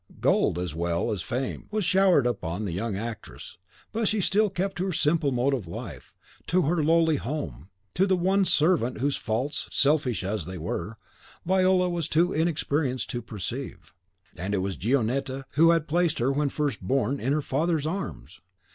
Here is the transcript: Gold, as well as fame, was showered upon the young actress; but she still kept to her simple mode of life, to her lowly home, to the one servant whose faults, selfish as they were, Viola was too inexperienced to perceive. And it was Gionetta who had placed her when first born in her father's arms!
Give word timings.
Gold, 0.19 0.57
as 0.57 0.73
well 0.73 1.11
as 1.11 1.21
fame, 1.21 1.67
was 1.69 1.85
showered 1.85 2.25
upon 2.25 2.65
the 2.65 2.71
young 2.71 2.97
actress; 2.97 3.59
but 3.91 4.07
she 4.07 4.19
still 4.19 4.49
kept 4.49 4.77
to 4.77 4.85
her 4.85 4.91
simple 4.91 5.31
mode 5.31 5.53
of 5.53 5.67
life, 5.67 6.15
to 6.47 6.63
her 6.63 6.83
lowly 6.83 7.17
home, 7.17 7.69
to 7.93 8.07
the 8.07 8.15
one 8.15 8.43
servant 8.43 8.97
whose 8.97 9.15
faults, 9.15 9.69
selfish 9.71 10.23
as 10.23 10.45
they 10.45 10.57
were, 10.57 10.97
Viola 11.45 11.87
was 11.87 12.07
too 12.07 12.33
inexperienced 12.33 13.11
to 13.11 13.21
perceive. 13.21 13.93
And 14.35 14.55
it 14.55 14.63
was 14.63 14.75
Gionetta 14.75 15.45
who 15.51 15.69
had 15.69 15.87
placed 15.87 16.17
her 16.17 16.31
when 16.31 16.49
first 16.49 16.81
born 16.81 17.19
in 17.19 17.31
her 17.31 17.43
father's 17.43 17.85
arms! 17.85 18.41